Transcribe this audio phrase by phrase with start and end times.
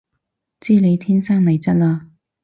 [0.59, 2.07] 知你天生麗質嘞